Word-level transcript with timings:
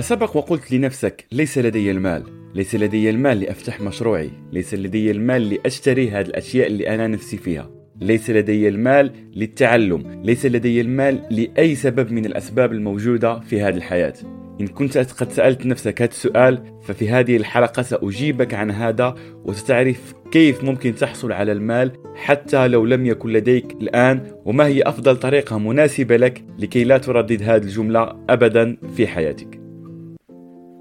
سبق 0.00 0.36
وقلت 0.36 0.72
لنفسك 0.72 1.26
ليس 1.32 1.58
لدي 1.58 1.90
المال. 1.90 2.22
ليس 2.54 2.74
لدي 2.74 3.10
المال 3.10 3.40
لأفتح 3.40 3.80
مشروعي. 3.80 4.30
ليس 4.52 4.74
لدي 4.74 5.10
المال 5.10 5.50
لأشتري 5.50 6.10
هذه 6.10 6.26
الأشياء 6.26 6.66
اللي 6.66 6.94
أنا 6.94 7.06
نفسي 7.06 7.36
فيها. 7.36 7.70
ليس 8.00 8.30
لدي 8.30 8.68
المال 8.68 9.12
للتعلم. 9.36 10.22
ليس 10.24 10.46
لدي 10.46 10.80
المال 10.80 11.22
لأي 11.30 11.74
سبب 11.74 12.12
من 12.12 12.26
الأسباب 12.26 12.72
الموجودة 12.72 13.40
في 13.40 13.62
هذه 13.62 13.76
الحياة. 13.76 14.14
إن 14.60 14.66
كنت 14.66 14.98
قد 14.98 15.32
سألت 15.32 15.66
نفسك 15.66 16.02
هذا 16.02 16.10
السؤال 16.10 16.62
ففي 16.82 17.10
هذه 17.10 17.36
الحلقة 17.36 17.82
سأجيبك 17.82 18.54
عن 18.54 18.70
هذا 18.70 19.14
وستعرف 19.44 20.14
كيف 20.30 20.64
ممكن 20.64 20.94
تحصل 20.94 21.32
على 21.32 21.52
المال 21.52 21.92
حتى 22.14 22.68
لو 22.68 22.84
لم 22.84 23.06
يكن 23.06 23.28
لديك 23.32 23.72
الآن 23.72 24.32
وما 24.44 24.66
هي 24.66 24.82
أفضل 24.82 25.16
طريقة 25.16 25.58
مناسبة 25.58 26.16
لك 26.16 26.44
لكي 26.58 26.84
لا 26.84 26.98
تردد 26.98 27.42
هذه 27.42 27.62
الجملة 27.62 28.16
أبدا 28.28 28.76
في 28.96 29.06
حياتك. 29.06 29.59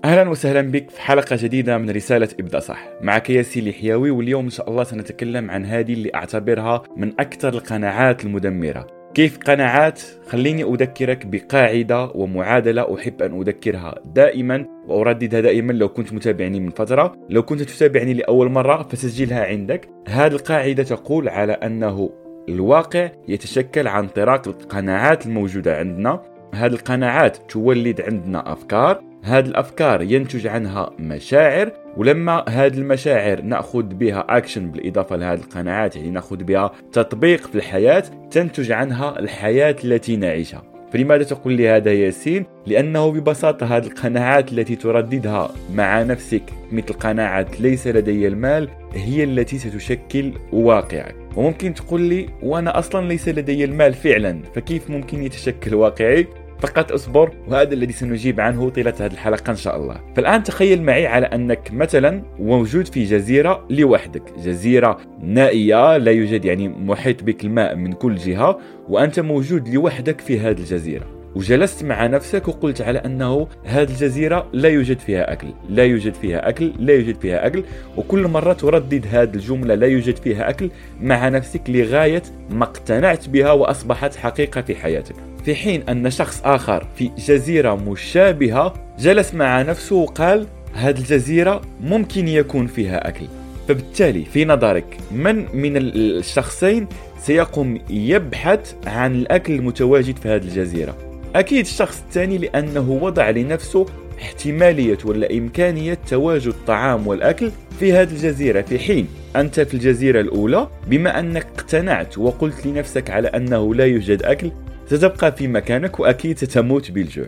أهلا 0.05 0.29
وسهلا 0.29 0.61
بك 0.61 0.89
في 0.89 1.01
حلقة 1.01 1.37
جديدة 1.39 1.77
من 1.77 1.89
رسالة 1.89 2.29
ابدا 2.39 2.59
صح. 2.59 2.89
معك 3.01 3.29
ياسين 3.29 3.67
الحياوي 3.67 4.11
واليوم 4.11 4.43
إن 4.43 4.49
شاء 4.49 4.69
الله 4.69 4.83
سنتكلم 4.83 5.51
عن 5.51 5.65
هذه 5.65 5.93
اللي 5.93 6.11
أعتبرها 6.15 6.83
من 6.97 7.13
أكثر 7.19 7.49
القناعات 7.49 8.25
المدمرة. 8.25 8.87
كيف 9.13 9.37
قناعات؟ 9.37 10.01
خليني 10.27 10.63
أذكرك 10.63 11.25
بقاعدة 11.25 12.11
ومعادلة 12.15 12.95
أحب 12.95 13.21
أن 13.21 13.41
أذكرها 13.41 13.95
دائما 14.05 14.65
وأرددها 14.87 15.41
دائما 15.41 15.73
لو 15.73 15.89
كنت 15.89 16.13
متابعني 16.13 16.59
من 16.59 16.69
فترة. 16.69 17.15
لو 17.29 17.43
كنت 17.43 17.61
تتابعني 17.61 18.13
لأول 18.13 18.51
مرة 18.51 18.83
فسجلها 18.83 19.45
عندك. 19.45 19.89
هذه 20.07 20.31
القاعدة 20.31 20.83
تقول 20.83 21.29
على 21.29 21.53
أنه 21.53 22.09
الواقع 22.49 23.09
يتشكل 23.27 23.87
عن 23.87 24.07
طراق 24.07 24.47
القناعات 24.47 25.25
الموجودة 25.25 25.77
عندنا. 25.77 26.21
هذه 26.53 26.71
القناعات 26.73 27.37
تولد 27.37 28.01
عندنا 28.01 28.53
أفكار 28.53 29.08
هذه 29.23 29.45
الأفكار 29.45 30.01
ينتج 30.01 30.47
عنها 30.47 30.89
مشاعر 30.99 31.71
ولما 31.97 32.45
هذه 32.49 32.77
المشاعر 32.77 33.41
نأخذ 33.41 33.83
بها 33.83 34.25
اكشن 34.29 34.71
بالإضافة 34.71 35.15
لهذه 35.15 35.39
القناعات 35.39 35.95
يعني 35.95 36.09
نأخذ 36.09 36.43
بها 36.43 36.71
تطبيق 36.91 37.47
في 37.47 37.55
الحياة 37.55 38.03
تنتج 38.31 38.71
عنها 38.71 39.19
الحياة 39.19 39.75
التي 39.83 40.15
نعيشها 40.15 40.63
فلماذا 40.93 41.23
تقول 41.23 41.53
لي 41.53 41.69
هذا 41.69 41.93
ياسين؟ 41.93 42.45
لأنه 42.65 43.11
ببساطة 43.11 43.77
هذه 43.77 43.85
القناعات 43.85 44.51
التي 44.51 44.75
ترددها 44.75 45.51
مع 45.73 46.03
نفسك 46.03 46.43
مثل 46.71 46.93
قناعة 46.93 47.47
ليس 47.59 47.87
لدي 47.87 48.27
المال 48.27 48.69
هي 48.93 49.23
التي 49.23 49.57
ستشكل 49.57 50.33
واقعك 50.51 51.15
وممكن 51.35 51.73
تقول 51.73 52.01
لي 52.01 52.29
وأنا 52.43 52.79
أصلا 52.79 53.07
ليس 53.07 53.27
لدي 53.29 53.65
المال 53.65 53.93
فعلا 53.93 54.41
فكيف 54.55 54.89
ممكن 54.89 55.23
يتشكل 55.23 55.75
واقعي؟ 55.75 56.27
فقط 56.61 56.91
أصبر 56.91 57.31
وهذا 57.47 57.73
الذي 57.73 57.93
سنجيب 57.93 58.39
عنه 58.39 58.69
طيلة 58.69 58.93
هذه 58.99 59.11
الحلقة 59.11 59.51
إن 59.51 59.55
شاء 59.55 59.75
الله. 59.75 60.01
فالآن 60.15 60.43
تخيل 60.43 60.81
معي 60.81 61.07
على 61.07 61.25
أنك 61.25 61.71
مثلا 61.73 62.23
موجود 62.39 62.87
في 62.87 63.03
جزيرة 63.03 63.65
لوحدك 63.69 64.23
جزيرة 64.37 64.97
نائية 65.21 65.97
لا 65.97 66.11
يوجد 66.11 66.45
يعني 66.45 66.67
محيط 66.67 67.23
بك 67.23 67.43
الماء 67.43 67.75
من 67.75 67.93
كل 67.93 68.15
جهة 68.15 68.59
وأنت 68.89 69.19
موجود 69.19 69.67
لوحدك 69.67 70.21
في 70.21 70.39
هذه 70.39 70.57
الجزيرة. 70.57 71.18
وجلست 71.35 71.83
مع 71.83 72.07
نفسك 72.07 72.47
وقلت 72.47 72.81
على 72.81 72.99
أنه 72.99 73.47
هذه 73.63 73.89
الجزيرة 73.89 74.47
لا 74.53 74.69
يوجد 74.69 74.99
فيها 74.99 75.33
أكل، 75.33 75.47
لا 75.69 75.83
يوجد 75.83 76.13
فيها 76.13 76.49
أكل، 76.49 76.71
لا 76.79 76.93
يوجد 76.93 77.21
فيها 77.21 77.47
أكل، 77.47 77.63
وكل 77.97 78.27
مرة 78.27 78.53
تردد 78.53 79.05
هذه 79.11 79.33
الجملة 79.33 79.75
لا 79.75 79.87
يوجد 79.87 80.15
فيها 80.15 80.49
أكل 80.49 80.69
مع 81.01 81.29
نفسك 81.29 81.61
لغاية 81.69 82.23
ما 82.49 82.63
اقتنعت 82.63 83.29
بها 83.29 83.51
وأصبحت 83.51 84.15
حقيقة 84.15 84.61
في 84.61 84.75
حياتك. 84.75 85.15
في 85.45 85.55
حين 85.55 85.89
أن 85.89 86.09
شخص 86.09 86.41
آخر 86.45 86.87
في 86.95 87.11
جزيرة 87.27 87.75
مشابهة 87.75 88.73
جلس 88.99 89.33
مع 89.33 89.61
نفسه 89.61 89.95
وقال 89.95 90.47
هذه 90.73 90.97
الجزيرة 90.97 91.61
ممكن 91.81 92.27
يكون 92.27 92.67
فيها 92.67 93.07
أكل. 93.07 93.25
فبالتالي 93.67 94.25
في 94.25 94.45
نظرك 94.45 94.97
من 95.11 95.35
من 95.53 95.77
الشخصين 95.77 96.87
سيقوم 97.19 97.79
يبحث 97.89 98.73
عن 98.87 99.15
الأكل 99.15 99.53
المتواجد 99.53 100.17
في 100.17 100.29
هذه 100.29 100.43
الجزيرة؟ 100.43 101.08
أكيد 101.35 101.65
الشخص 101.65 102.01
الثاني 102.01 102.37
لأنه 102.37 102.91
وضع 102.91 103.29
لنفسه 103.29 103.85
احتمالية 104.21 104.97
ولا 105.05 105.37
إمكانية 105.37 105.93
تواجد 105.93 106.47
الطعام 106.47 107.07
والأكل 107.07 107.51
في 107.79 107.93
هذه 107.93 108.11
الجزيرة 108.11 108.61
في 108.61 108.79
حين 108.79 109.07
أنت 109.35 109.59
في 109.59 109.73
الجزيرة 109.73 110.21
الأولى 110.21 110.67
بما 110.87 111.19
أنك 111.19 111.47
اقتنعت 111.57 112.17
وقلت 112.17 112.65
لنفسك 112.67 113.09
على 113.09 113.27
أنه 113.27 113.75
لا 113.75 113.85
يوجد 113.85 114.23
أكل 114.23 114.51
ستبقى 114.85 115.31
في 115.31 115.47
مكانك 115.47 115.99
وأكيد 115.99 116.37
ستموت 116.37 116.91
بالجوع. 116.91 117.27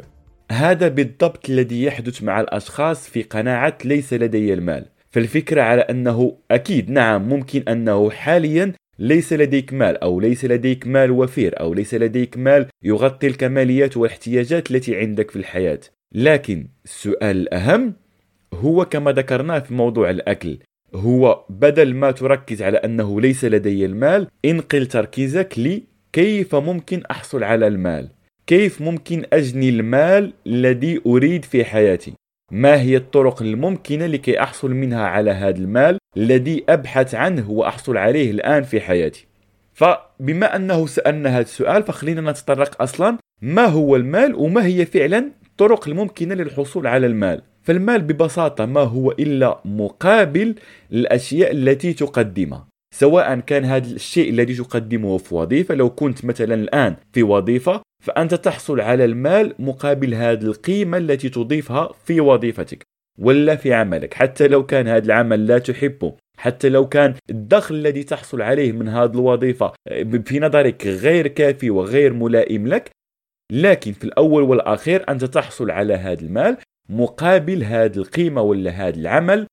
هذا 0.52 0.88
بالضبط 0.88 1.50
الذي 1.50 1.84
يحدث 1.84 2.24
مع 2.24 2.42
الأشخاص 2.42 3.10
في 3.10 3.24
قناعة 3.24 3.78
ليس 3.86 4.14
لدي 4.14 4.54
المال. 4.54 4.86
فالفكرة 5.12 5.62
على 5.62 5.82
أنه 5.82 6.38
أكيد 6.52 6.90
نعم 6.92 7.30
ممكن 7.30 7.64
أنه 7.68 8.10
حاليا 8.10 8.74
ليس 9.02 9.34
لديك 9.34 9.74
مال 9.74 9.98
أو 9.98 10.20
ليس 10.20 10.46
لديك 10.46 10.88
مال 10.88 11.12
وفير 11.12 11.60
أو 11.60 11.74
ليس 11.74 11.94
لديك 11.94 12.38
مال 12.38 12.66
يغطي 12.84 13.28
الكماليات 13.28 13.98
والاحتياجات 13.98 14.72
التي 14.72 14.96
عندك 14.96 15.32
في 15.32 15.36
الحياة 15.36 15.80
لكن 16.16 16.68
السؤال 16.86 17.38
الأهم 17.38 17.94
هو 18.54 18.86
كما 18.86 19.12
ذكرنا 19.12 19.60
في 19.60 19.74
موضوع 19.74 20.10
الأكل 20.10 20.58
هو 20.96 21.46
بدل 21.50 21.96
ما 21.96 22.12
تركز 22.12 22.62
على 22.62 22.78
أنه 22.78 23.22
ليس 23.22 23.46
لدي 23.46 23.86
المال 23.86 24.28
انقل 24.46 24.86
تركيزك 24.86 25.54
لي 25.58 25.84
كيف 26.14 26.56
ممكن 26.56 27.04
أحصل 27.12 27.44
على 27.44 27.68
المال؟ 27.68 28.10
كيف 28.48 28.82
ممكن 28.82 29.24
أجني 29.34 29.70
المال 29.70 30.34
الذي 30.48 31.02
أريد 31.06 31.46
في 31.46 31.66
حياتي؟ 31.66 32.14
ما 32.52 32.82
هي 32.82 32.98
الطرق 32.98 33.42
الممكنة 33.42 34.06
لكي 34.06 34.40
أحصل 34.40 34.72
منها 34.72 35.04
على 35.04 35.32
هذا 35.32 35.58
المال 35.58 35.98
الذي 36.18 36.64
أبحث 36.70 37.16
عنه 37.16 37.52
وأحصل 37.52 37.98
عليه 37.98 38.32
الآن 38.32 38.64
في 38.64 38.82
حياتي؟ 38.82 39.28
فبما 39.74 40.56
أنه 40.56 40.88
سألنا 40.88 41.30
هذا 41.30 41.42
السؤال 41.42 41.84
فخلينا 41.84 42.32
نتطرق 42.32 42.82
أصلا. 42.82 43.18
ما 43.42 43.66
هو 43.66 43.96
المال 43.96 44.36
وما 44.36 44.66
هي 44.66 44.86
فعلا 44.86 45.32
الطرق 45.46 45.88
الممكنة 45.88 46.36
للحصول 46.36 46.88
على 46.88 47.08
المال؟ 47.08 47.42
فالمال 47.64 48.02
ببساطة 48.02 48.66
ما 48.66 48.82
هو 48.82 49.12
إلا 49.12 49.62
مقابل 49.66 50.56
الأشياء 50.92 51.52
التي 51.52 51.94
تقدمها. 51.94 52.71
سواء 52.94 53.40
كان 53.40 53.66
هذا 53.66 53.96
الشيء 53.96 54.30
الذي 54.30 54.56
تقدمه 54.56 55.18
في 55.18 55.36
وظيفة 55.36 55.76
لو 55.76 55.90
كنت 55.90 56.26
مثلا 56.26 56.54
الآن 56.54 56.96
في 57.14 57.24
وظيفة 57.24 57.82
فأنت 58.04 58.34
تحصل 58.34 58.80
على 58.82 59.06
المال 59.06 59.56
مقابل 59.60 60.14
هذه 60.14 60.44
القيمة 60.44 60.98
التي 60.98 61.30
تضيفها 61.30 61.90
في 62.06 62.22
وظيفتك 62.22 62.84
ولا 63.20 63.56
في 63.56 63.74
عملك. 63.74 64.14
حتى 64.14 64.48
لو 64.48 64.66
كان 64.66 64.88
هذا 64.88 65.06
العمل 65.06 65.48
لا 65.48 65.58
تحبه 65.58 66.16
حتى 66.38 66.70
لو 66.70 66.88
كان 66.88 67.14
الدخل 67.30 67.76
الذي 67.76 68.04
تحصل 68.04 68.42
عليه 68.42 68.72
من 68.72 68.88
هذه 68.88 69.12
الوظيفة 69.12 69.74
في 70.26 70.40
نظرك 70.40 70.88
غير 70.88 71.28
كافي 71.28 71.70
وغير 71.70 72.14
ملائم 72.14 72.68
لك 72.68 72.92
لكن 73.52 73.92
في 73.92 74.04
الأول 74.04 74.44
والأخير 74.44 75.10
أنت 75.10 75.26
تحصل 75.26 75.72
على 75.72 75.94
هذا 75.94 76.22
المال 76.22 76.58
مقابل 76.90 77.64
هذه 77.64 77.98
القيمة 77.98 78.42
ولا 78.42 78.72
هذا 78.72 78.96
العمل 79.00 79.48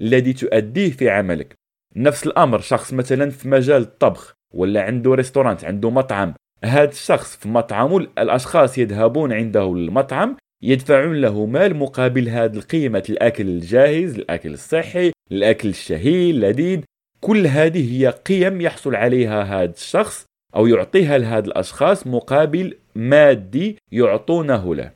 الذي 0.00 0.32
تؤديه 0.32 0.90
في 0.90 1.10
عملك. 1.10 1.54
نفس 1.96 2.26
الأمر 2.26 2.60
شخص 2.60 2.92
مثلا 2.92 3.30
في 3.30 3.48
مجال 3.48 3.82
الطبخ 3.82 4.34
ولا 4.54 4.82
عنده 4.82 5.14
ريستورانت 5.14 5.64
عنده 5.64 5.90
مطعم 5.90 6.34
هذا 6.64 6.90
الشخص 6.90 7.36
في 7.36 7.48
مطعمه 7.48 7.96
الاشخاص 7.96 8.78
يذهبون 8.78 9.32
عنده 9.32 9.72
المطعم 9.72 10.36
يدفعون 10.62 11.20
له 11.20 11.46
مال 11.46 11.76
مقابل 11.76 12.28
هذه 12.28 12.56
القيمة 12.56 13.02
الأكل 13.10 13.48
الجاهز 13.48 14.14
الأكل 14.14 14.52
الصحي 14.52 15.12
الأكل 15.32 15.68
الشهي 15.68 16.30
اللذيذ 16.30 16.80
كل 17.20 17.46
هذه 17.46 17.92
هي 17.92 18.08
قيم 18.08 18.60
يحصل 18.60 18.94
عليها 18.94 19.42
هذا 19.42 19.70
الشخص 19.70 20.26
أو 20.56 20.66
يعطيها 20.66 21.18
لهذا 21.18 21.46
الأشخاص 21.46 22.06
مقابل 22.06 22.76
مادي 22.94 23.76
يعطونه 23.92 24.74
له. 24.74 24.92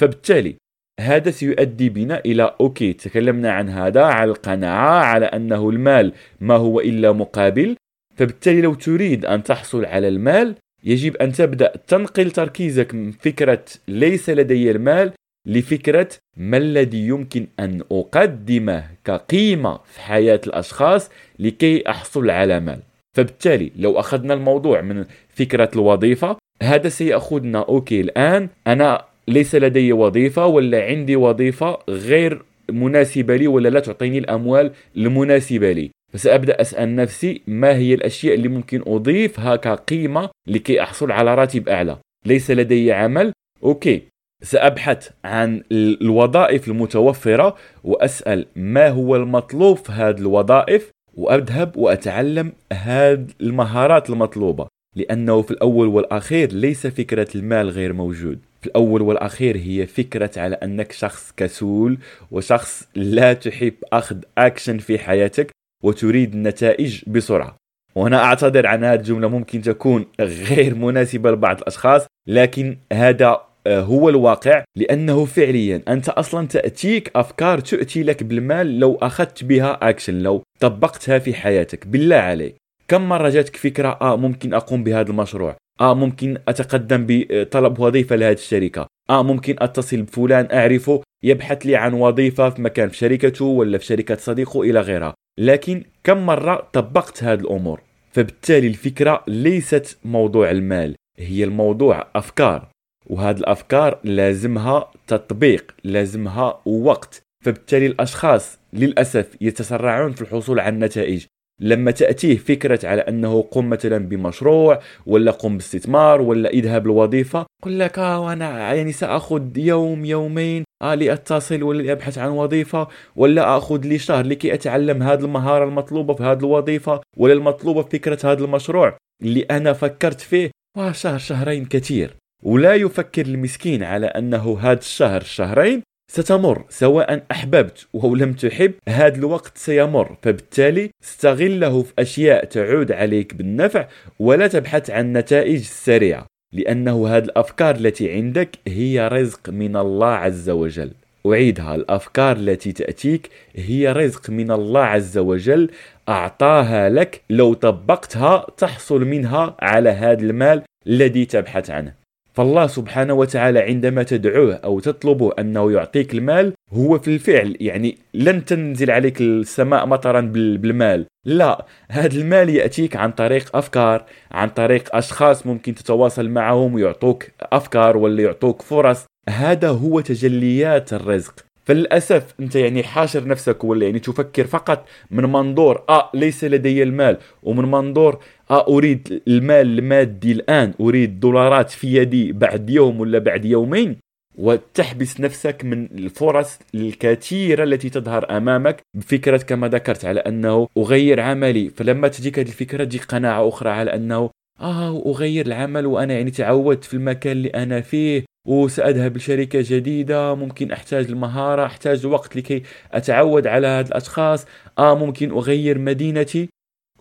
فبالتالي 0.00 0.56
هذا 1.00 1.30
سيؤدي 1.30 1.88
بنا 1.88 2.20
إلى 2.26 2.54
أوكي 2.60 2.92
تكلمنا 2.92 3.52
عن 3.52 3.68
هذا 3.68 4.02
على 4.02 4.30
القناعة 4.30 5.04
على 5.04 5.26
أنه 5.26 5.70
المال 5.70 6.12
ما 6.40 6.54
هو 6.54 6.80
إلا 6.80 7.12
مقابل. 7.12 7.76
فبالتالي 8.16 8.60
لو 8.60 8.74
تريد 8.74 9.24
أن 9.24 9.42
تحصل 9.42 9.84
على 9.84 10.08
المال 10.08 10.54
يجب 10.84 11.16
أن 11.16 11.32
تبدأ 11.32 11.72
تنقل 11.88 12.30
تركيزك 12.30 12.94
من 12.94 13.10
فكرة 13.10 13.64
ليس 13.88 14.30
لدي 14.30 14.70
المال 14.70 15.12
لفكرة 15.46 16.08
ما 16.36 16.56
الذي 16.56 17.06
يمكن 17.06 17.46
أن 17.60 17.82
أقدمه 17.92 18.84
كقيمة 19.04 19.80
في 19.84 20.00
حياة 20.00 20.40
الأشخاص 20.46 21.10
لكي 21.38 21.88
أحصل 21.88 22.30
على 22.30 22.60
مال. 22.60 22.80
فبالتالي 23.16 23.72
لو 23.76 24.00
أخذنا 24.00 24.34
الموضوع 24.34 24.80
من 24.80 25.04
فكرة 25.28 25.70
الوظيفة 25.76 26.36
هذا 26.62 26.88
سيأخذنا 26.88 27.58
okay 27.58 28.00
الآن 28.00 28.48
أنا 28.66 29.09
ليس 29.28 29.54
لدي 29.54 29.92
وظيفة 29.92 30.46
ولا 30.46 30.84
عندي 30.84 31.16
وظيفة 31.16 31.78
غير 31.88 32.42
مناسبة 32.70 33.36
لي 33.36 33.46
ولا 33.46 33.68
لا 33.68 33.80
تعطيني 33.80 34.18
الأموال 34.18 34.70
المناسبة 34.96 35.72
لي. 35.72 35.90
فسأبدأ 36.12 36.60
أسأل 36.60 36.96
نفسي 36.96 37.42
ما 37.46 37.76
هي 37.76 37.94
الأشياء 37.94 38.34
اللي 38.34 38.48
ممكن 38.48 38.82
أضيفها 38.86 39.56
كقيمة 39.56 40.30
لكي 40.46 40.82
أحصل 40.82 41.12
على 41.12 41.34
راتب 41.34 41.68
أعلى. 41.68 41.98
ليس 42.26 42.50
لدي 42.50 42.92
عمل؟ 42.92 43.32
okay. 43.62 44.02
سأبحث 44.42 45.10
عن 45.24 45.62
الوظائف 45.72 46.68
المتوفرة 46.68 47.56
وأسأل 47.84 48.46
ما 48.56 48.88
هو 48.88 49.16
المطلوب 49.16 49.76
في 49.76 49.92
هذه 49.92 50.18
الوظائف 50.18 50.90
وأذهب 51.14 51.76
وأتعلم 51.76 52.52
هذه 52.72 53.26
المهارات 53.40 54.10
المطلوبة. 54.10 54.66
لأنه 54.96 55.42
في 55.42 55.50
الأول 55.50 55.86
والأخير 55.86 56.52
ليس 56.52 56.86
فكرة 56.86 57.28
المال 57.34 57.70
غير 57.70 57.92
موجود. 57.92 58.38
في 58.60 58.66
الأول 58.66 59.02
والأخير 59.02 59.56
هي 59.56 59.86
فكرة 59.86 60.30
على 60.36 60.54
أنك 60.54 60.92
شخص 60.92 61.32
كسول 61.36 61.98
وشخص 62.30 62.88
لا 62.94 63.32
تحب 63.32 63.74
أخذ 63.92 64.16
أكشن 64.38 64.78
في 64.78 64.98
حياتك 64.98 65.50
وتريد 65.84 66.34
النتائج 66.34 67.02
بسرعة. 67.06 67.56
وأنا 67.94 68.24
أعتذر 68.24 68.66
عن 68.66 68.84
هذه 68.84 68.98
الجملة 68.98 69.28
ممكن 69.28 69.62
تكون 69.62 70.06
غير 70.20 70.74
مناسبة 70.74 71.30
لبعض 71.30 71.58
الأشخاص 71.58 72.06
لكن 72.28 72.76
هذا 72.92 73.40
آه، 73.66 73.80
هو 73.80 74.08
الواقع 74.08 74.64
لأنه 74.76 75.24
فعليا 75.24 75.82
أنت 75.88 76.08
أصلا 76.08 76.46
تأتيك 76.46 77.10
أفكار 77.16 77.60
تؤتي 77.60 78.02
لك 78.02 78.22
بالمال 78.22 78.80
لو 78.80 78.98
أخذت 79.02 79.44
بها 79.44 79.78
أكشن 79.88 80.18
لو 80.18 80.42
طبقتها 80.60 81.18
في 81.18 81.34
حياتك. 81.34 81.86
بالله 81.86 82.16
عليك. 82.16 82.56
كم 82.88 83.08
مرة 83.08 83.28
جاتك 83.28 83.56
فكرة 83.56 83.98
آه 84.00 84.16
ممكن 84.16 84.54
أقوم 84.54 84.84
بهذا 84.84 85.10
المشروع؟ 85.10 85.56
آه 85.80 85.94
ممكن 85.94 86.38
أتقدم 86.48 87.06
بطلب 87.08 87.80
وظيفة 87.80 88.16
لهذه 88.16 88.32
الشركة. 88.32 88.86
آه 89.10 89.22
ممكن 89.22 89.56
أتصل 89.58 90.02
بفلان 90.02 90.48
أعرفه 90.52 91.02
يبحث 91.24 91.66
لي 91.66 91.76
عن 91.76 91.94
وظيفة 91.94 92.50
في 92.50 92.62
مكان 92.62 92.88
في 92.88 92.96
شركته 92.96 93.44
ولا 93.44 93.78
في 93.78 93.84
شركة 93.84 94.16
صديقه 94.16 94.62
إلى 94.62 94.80
غيرها. 94.80 95.14
لكن 95.40 95.84
كم 96.04 96.26
مرة 96.26 96.68
طبقت 96.72 97.24
هذه 97.24 97.40
الأمور؟ 97.40 97.80
فبالتالي 98.12 98.66
الفكرة 98.66 99.24
ليست 99.28 99.98
موضوع 100.04 100.50
المال 100.50 100.94
هي 101.18 101.44
الموضوع 101.44 102.06
أفكار. 102.14 102.68
وهذه 103.06 103.38
الأفكار 103.38 103.98
لازمها 104.04 104.90
تطبيق 105.06 105.74
لازمها 105.84 106.60
وقت. 106.66 107.22
فبالتالي 107.44 107.86
الأشخاص 107.86 108.58
للأسف 108.72 109.36
يتسرعون 109.40 110.12
في 110.12 110.22
الحصول 110.22 110.60
على 110.60 110.74
النتائج. 110.74 111.26
لما 111.60 111.90
تأتيه 111.90 112.36
فكرة 112.36 112.88
على 112.88 113.00
أنه 113.00 113.42
قم 113.42 113.70
مثلا 113.70 113.98
بمشروع 113.98 114.80
ولا 115.06 115.30
قم 115.30 115.56
باستثمار 115.56 116.20
ولا 116.20 116.50
اذهب 116.50 116.86
لوظيفة 116.86 117.46
قل 117.62 117.78
لك 117.78 117.98
آه 117.98 118.20
وأنا 118.20 118.58
يعني 118.58 118.92
سأخذ 118.92 119.58
يوم 119.58 120.04
يومين 120.04 120.64
آه 120.82 120.94
لأتصل 120.94 121.62
ولا 121.62 121.82
لأبحث 121.82 122.18
عن 122.18 122.30
وظيفة 122.30 122.88
ولا 123.16 123.56
أخذ 123.56 123.80
لي 123.84 123.98
شهر 123.98 124.26
لكي 124.26 124.54
أتعلم 124.54 125.02
هذه 125.02 125.20
المهارة 125.24 125.64
المطلوبة 125.64 126.14
في 126.14 126.22
هذه 126.22 126.38
الوظيفة 126.38 127.00
ولا 127.16 127.32
المطلوبة 127.32 127.82
في 127.82 127.90
فكرة 127.98 128.32
هذا 128.32 128.44
المشروع 128.44 128.96
اللي 129.22 129.40
أنا 129.40 129.72
فكرت 129.72 130.20
فيه 130.20 130.50
وشهر 130.78 131.18
شهرين 131.18 131.64
كثير. 131.64 132.16
ولا 132.42 132.74
يفكر 132.74 133.26
المسكين 133.26 133.82
على 133.82 134.06
أنه 134.06 134.58
هذا 134.60 134.78
الشهر 134.78 135.20
شهرين 135.20 135.82
ستمر 136.12 136.64
سواء 136.68 137.22
أحببت 137.30 137.86
أو 137.94 138.14
لم 138.14 138.32
تحب 138.32 138.72
هذا 138.88 139.16
الوقت 139.16 139.58
سيمر 139.58 140.16
فبالتالي 140.22 140.90
استغله 141.04 141.82
في 141.82 141.92
أشياء 141.98 142.44
تعود 142.44 142.92
عليك 142.92 143.34
بالنفع 143.34 143.88
ولا 144.18 144.46
تبحث 144.46 144.90
عن 144.90 145.12
نتائج 145.12 145.60
سريعة 145.62 146.26
لأنه 146.52 147.08
هذه 147.08 147.24
الأفكار 147.24 147.74
التي 147.74 148.12
عندك 148.12 148.50
هي 148.68 149.08
رزق 149.08 149.50
من 149.50 149.76
الله 149.76 150.06
عز 150.06 150.50
وجل. 150.50 150.90
أعيدها 151.26 151.74
الأفكار 151.74 152.36
التي 152.36 152.72
تأتيك 152.72 153.30
هي 153.56 153.92
رزق 153.92 154.30
من 154.30 154.50
الله 154.50 154.80
عز 154.80 155.18
وجل 155.18 155.70
أعطاها 156.08 156.88
لك 156.88 157.22
لو 157.30 157.54
طبقتها 157.54 158.46
تحصل 158.56 159.04
منها 159.04 159.56
على 159.60 159.90
هذا 159.90 160.22
المال 160.22 160.62
الذي 160.86 161.24
تبحث 161.24 161.70
عنه. 161.70 161.99
فالله 162.34 162.66
سبحانه 162.66 163.14
وتعالى 163.14 163.58
عندما 163.58 164.02
تدعوه 164.02 164.54
أو 164.54 164.80
تطلبه 164.80 165.32
أنه 165.38 165.72
يعطيك 165.72 166.14
المال 166.14 166.52
هو 166.72 166.98
في 166.98 167.08
الفعل 167.08 167.56
يعني 167.60 167.98
لن 168.14 168.44
تنزل 168.44 168.90
عليك 168.90 169.20
السماء 169.20 169.86
مطرا 169.86 170.20
بالمال. 170.20 171.06
لا 171.24 171.66
هذا 171.90 172.20
المال 172.20 172.50
يأتيك 172.50 172.96
عن 172.96 173.10
طريق 173.10 173.56
أفكار 173.56 174.04
عن 174.30 174.48
طريق 174.48 174.96
أشخاص 174.96 175.46
ممكن 175.46 175.74
تتواصل 175.74 176.28
معهم 176.28 176.74
ويعطوك 176.74 177.26
أفكار 177.40 177.96
ولا 177.96 178.22
يعطوك 178.22 178.62
فرص. 178.62 179.06
هذا 179.28 179.68
هو 179.68 180.00
تجليات 180.00 180.92
الرزق. 180.92 181.34
فللأسف 181.64 182.34
أنت 182.40 182.56
يعني 182.56 182.82
حاشر 182.82 183.26
نفسك 183.26 183.64
ولا 183.64 183.86
يعني 183.86 183.98
تفكر 183.98 184.46
فقط 184.46 184.84
من 185.10 185.22
منظور 185.32 185.84
آه 185.88 186.10
ليس 186.14 186.44
لدي 186.44 186.82
المال 186.82 187.18
ومن 187.42 187.70
منظور 187.70 188.18
أريد 188.50 189.22
المال 189.28 189.78
المادي 189.78 190.32
الآن 190.32 190.74
أريد 190.80 191.20
دولارات 191.20 191.70
في 191.70 191.94
يدي 191.96 192.32
بعد 192.32 192.70
يوم 192.70 193.00
ولا 193.00 193.18
بعد 193.18 193.44
يومين؟ 193.44 193.96
وتحبس 194.38 195.20
نفسك 195.20 195.64
من 195.64 195.84
الفرص 195.86 196.58
الكثيرة 196.74 197.64
التي 197.64 197.90
تظهر 197.90 198.36
أمامك. 198.36 198.82
بفكرة 198.96 199.36
كما 199.36 199.68
ذكرت 199.68 200.04
على 200.04 200.20
أنه 200.20 200.68
أغير 200.76 201.20
عملي. 201.20 201.70
فلما 201.70 202.08
تجيك 202.08 202.38
هذه 202.38 202.46
الفكرة 202.48 202.84
تجيك 202.84 203.04
قناعة 203.04 203.48
أخرى 203.48 203.70
على 203.70 203.94
أنه 203.94 204.30
آه 204.60 205.02
أغير 205.06 205.46
العمل 205.46 205.86
وأنا 205.86 206.14
يعني 206.14 206.30
تعودت 206.30 206.84
في 206.84 206.94
المكان 206.94 207.32
اللي 207.32 207.48
أنا 207.48 207.80
فيه 207.80 208.24
وسأذهب 208.46 209.16
لشركة 209.16 209.64
جديدة. 209.66 210.34
ممكن 210.34 210.72
أحتاج 210.72 211.06
المهارة 211.06 211.66
أحتاج 211.66 212.06
وقت 212.06 212.36
لكي 212.36 212.62
أتعود 212.92 213.46
على 213.46 213.66
هذه 213.66 213.86
الأشخاص. 213.86 214.46
آه 214.78 214.94
ممكن 214.94 215.30
أغير 215.30 215.78
مدينتي. 215.78 216.48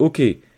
okay. 0.01 0.48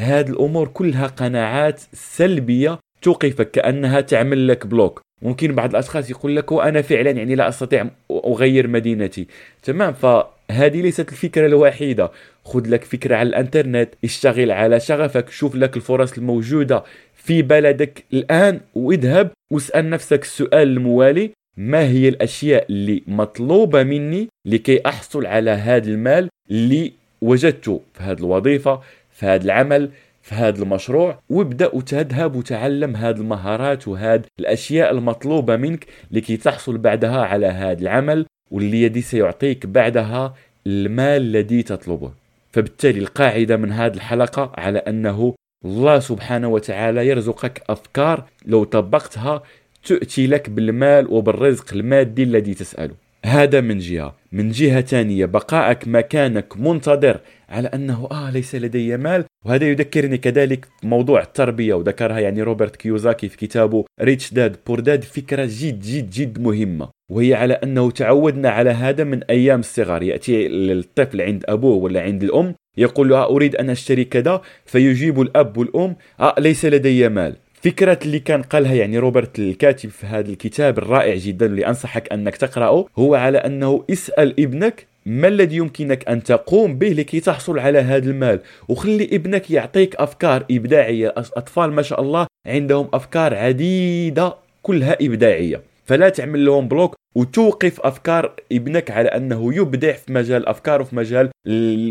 هذه 0.00 0.30
الأمور 0.30 0.68
كلها 0.68 1.06
قناعات 1.06 1.80
سلبية 1.92 2.78
توقفك 3.02 3.50
كأنها 3.50 4.00
تعمل 4.00 4.48
لك 4.48 4.66
block. 4.66 5.02
ممكن 5.22 5.54
بعض 5.54 5.70
الأشخاص 5.70 6.10
يقول 6.10 6.36
لك 6.36 6.52
وأنا 6.52 6.82
فعلا 6.82 7.10
يعني 7.10 7.34
لا 7.34 7.48
أستطيع 7.48 7.90
أغير 8.10 8.68
مدينتي. 8.68 9.26
تمام 9.62 9.92
فهذه 9.92 10.80
ليست 10.80 11.12
الفكرة 11.12 11.46
الوحيدة. 11.46 12.10
خذ 12.44 12.68
لك 12.68 12.84
فكرة 12.84 13.16
على 13.16 13.28
الإنترنت 13.28 13.88
اشتغل 14.04 14.50
على 14.50 14.80
شغفك 14.80 15.30
شوف 15.30 15.54
لك 15.54 15.76
الفرص 15.76 16.18
الموجودة 16.18 16.84
في 17.14 17.42
بلدك 17.42 18.04
الآن 18.12 18.60
واذهب 18.74 19.30
واسأل 19.52 19.90
نفسك 19.90 20.22
السؤال 20.22 20.68
الموالي. 20.68 21.30
ما 21.56 21.88
هي 21.88 22.08
الأشياء 22.08 22.66
اللي 22.70 23.02
مطلوبة 23.06 23.82
مني 23.82 24.28
لكي 24.46 24.80
أحصل 24.86 25.26
على 25.26 25.50
هذا 25.50 25.90
المال 25.90 26.28
اللي 26.50 26.92
وجدته 27.22 27.80
في 27.94 28.02
هذه 28.02 28.18
الوظيفة؟ 28.18 28.80
في 29.22 29.28
هذا 29.28 29.44
العمل 29.44 29.90
في 30.22 30.34
هذا 30.34 30.62
المشروع 30.62 31.18
وابدأ 31.30 31.74
وتذهب 31.74 32.36
وتعلم 32.36 32.96
هذه 32.96 33.16
المهارات 33.16 33.88
وهذه 33.88 34.22
الأشياء 34.40 34.90
المطلوبة 34.90 35.56
منك 35.56 35.86
لكي 36.10 36.36
تحصل 36.36 36.78
بعدها 36.78 37.22
على 37.22 37.46
هذا 37.46 37.80
العمل 37.80 38.26
واللي 38.50 38.82
يدي 38.82 39.00
سيعطيك 39.02 39.66
بعدها 39.66 40.34
المال 40.66 41.22
الذي 41.22 41.62
تطلبه. 41.62 42.12
فبالتالي 42.52 42.98
القاعدة 42.98 43.56
من 43.56 43.72
هذه 43.72 43.94
الحلقة 43.94 44.52
على 44.54 44.78
أنه 44.78 45.34
الله 45.64 45.98
سبحانه 45.98 46.48
وتعالى 46.48 47.06
يرزقك 47.06 47.62
أفكار 47.68 48.24
لو 48.46 48.64
طبقتها 48.64 49.42
تؤتي 49.84 50.26
لك 50.26 50.50
بالمال 50.50 51.06
وبالرزق 51.12 51.74
المادي 51.74 52.22
الذي 52.22 52.54
تسأله. 52.54 52.94
هذا 53.24 53.60
من 53.60 53.78
جهة. 53.78 54.16
من 54.32 54.50
جهة 54.50 54.80
ثانية 54.80 55.24
بقائك 55.26 55.88
مكانك 55.88 56.56
منتظر 56.56 57.20
على 57.48 57.68
أنه 57.68 58.08
آه 58.12 58.30
ليس 58.30 58.54
لدي 58.54 58.96
مال. 58.96 59.24
وهذا 59.44 59.70
يذكرني 59.70 60.18
كذلك 60.18 60.66
موضوع 60.82 61.22
التربية 61.22 61.74
وذكرها 61.74 62.18
يعني 62.18 62.42
روبرت 62.42 62.76
كيوزاكي 62.76 63.28
في 63.28 63.36
كتابه 63.36 63.84
Rich 64.00 64.34
Dad 64.34 64.56
Poor 64.66 64.80
Dad 64.80 65.04
فكرة 65.04 65.44
جد 65.44 65.80
جد 65.80 66.10
جد 66.10 66.40
مهمة. 66.40 66.88
وهي 67.10 67.34
على 67.34 67.54
أنه 67.54 67.90
تعودنا 67.90 68.50
على 68.50 68.70
هذا 68.70 69.04
من 69.04 69.22
أيام 69.22 69.60
الصغر. 69.60 70.02
يأتي 70.02 70.46
الطفل 70.46 71.20
عند 71.20 71.44
أبوه 71.48 71.76
ولا 71.76 72.00
عند 72.02 72.22
الأم 72.22 72.54
يقول 72.76 73.08
له 73.08 73.24
أريد 73.24 73.56
أن 73.56 73.70
أشتري 73.70 74.04
كذا. 74.04 74.40
فيجيب 74.66 75.20
الأب 75.20 75.56
والأم 75.56 75.96
آه 76.20 76.34
ليس 76.38 76.64
لدي 76.64 77.08
مال. 77.08 77.36
فكرة 77.62 77.98
اللي 78.04 78.18
كان 78.18 78.42
قالها 78.42 78.74
يعني 78.74 78.98
روبرت 78.98 79.38
الكاتب 79.38 79.90
في 79.90 80.06
هذا 80.06 80.30
الكتاب 80.30 80.78
الرائع 80.78 81.14
جدا 81.14 81.46
اللي 81.46 81.66
أنصحك 81.66 82.12
أنك 82.12 82.36
تقرأه 82.36 82.86
هو 82.98 83.14
على 83.14 83.38
أنه 83.38 83.84
اسأل 83.90 84.40
ابنك 84.40 84.86
ما 85.06 85.28
الذي 85.28 85.56
يمكنك 85.56 86.08
أن 86.08 86.22
تقوم 86.22 86.78
به 86.78 86.88
لكي 86.88 87.20
تحصل 87.20 87.58
على 87.58 87.78
هذا 87.78 88.10
المال 88.10 88.40
وخلي 88.68 89.04
ابنك 89.12 89.50
يعطيك 89.50 89.96
أفكار 89.96 90.44
إبداعية. 90.50 91.14
أطفال 91.16 91.72
ما 91.72 91.82
شاء 91.82 92.00
الله 92.00 92.26
عندهم 92.46 92.88
أفكار 92.92 93.34
عديدة 93.34 94.34
كلها 94.62 94.96
إبداعية. 95.00 95.71
فلا 95.92 96.08
تعمل 96.08 96.44
لهم 96.44 96.68
بلوك 96.68 96.94
وتوقف 97.14 97.80
أفكار 97.80 98.34
ابنك 98.52 98.90
على 98.90 99.08
أنه 99.08 99.54
يبدع 99.54 99.92
في 99.92 100.12
مجال 100.12 100.42
الافكار 100.42 100.82
وفي 100.82 100.96
مجال 100.96 101.30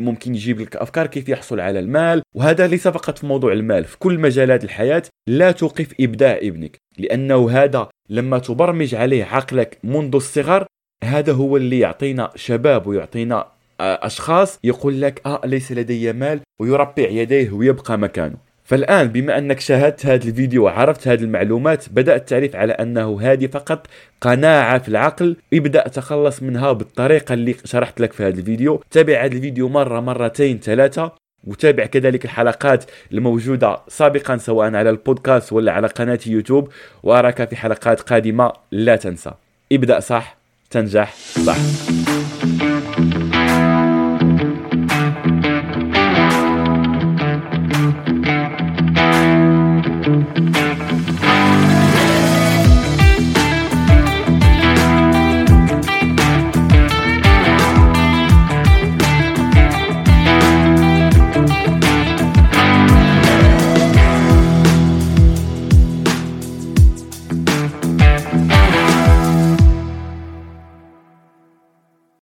ممكن 0.04 0.36
يجيب 0.36 0.60
لك 0.60 0.76
أفكار 0.76 1.08
كيف 1.08 1.30
يحصل 1.30 1.60
على 1.60 1.80
المال 1.80 2.22
وهذا 2.36 2.68
ليس 2.68 2.88
فقط 2.88 3.18
في 3.18 3.26
موضوع 3.26 3.54
المال 3.54 3.84
في 3.84 3.98
كل 3.98 4.20
مجالات 4.20 4.64
الحياة 4.64 5.04
لا 5.30 5.52
توقف 5.52 5.94
إبداع 6.00 6.40
ابنك 6.42 6.78
لأنه 6.98 7.50
هذا 7.52 7.90
لما 8.10 8.40
تبرمج 8.40 8.96
عليه 8.96 9.24
عقلك 9.24 9.78
منذ 9.84 10.16
الصغر 10.16 10.66
هذا 11.04 11.34
هو 11.34 11.58
اللي 11.58 11.80
يعطينا 11.80 12.32
شباب 12.36 12.88
ويعطينا 12.88 13.48
آه، 13.80 14.06
أشخاص 14.06 14.60
يقول 14.64 15.02
لك 15.02 15.22
آه 15.26 15.42
ليس 15.46 15.72
لدي 15.72 16.14
مال 16.14 16.40
ويربع 16.62 17.10
يديه 17.10 17.52
ويبقى 17.52 17.98
مكانه. 17.98 18.38
فالآن 18.72 19.08
بما 19.08 19.38
أنك 19.38 19.60
شاهدت 19.60 20.06
هذا 20.06 20.28
الفيديو 20.28 20.64
وعرفت 20.64 21.08
هذه 21.08 21.22
المعلومات 21.22 21.86
بدأت 21.90 22.30
تعرف 22.30 22.56
على 22.56 22.74
أنه 22.74 23.22
هذه 23.22 23.48
فقط 23.48 23.88
قناعة 24.22 24.80
في 24.80 24.88
العقل 24.90 25.36
ابدأ 25.54 25.88
تخلص 25.88 26.44
منها 26.44 26.72
بالطريقة 26.72 27.34
اللي 27.34 27.56
شرحت 27.66 28.02
لك 28.02 28.14
في 28.14 28.24
هذا 28.24 28.40
الفيديو. 28.40 28.84
تابع 28.92 29.26
هذا 29.26 29.34
الفيديو 29.34 29.70
مرة 29.70 30.00
مرتين 30.00 30.60
ثلاثة 30.60 31.12
وتابع 31.44 31.86
كذلك 31.86 32.26
الحلقات 32.26 32.84
الموجودة 33.12 33.78
سابقا 33.88 34.38
سواء 34.38 34.76
على 34.76 34.90
البودكاست 34.90 35.54
ولا 35.54 35.72
على 35.72 35.88
قناة 35.88 36.20
يوتيوب. 36.28 36.70
وأراك 37.04 37.50
في 37.50 37.56
حلقات 37.56 38.02
قادمة 38.02 38.52
لا 38.72 38.96
تنسى. 38.96 39.32
ابدأ 39.72 40.00
صح 40.00 40.38
تنجح 40.70 41.16
صح. 41.46 41.58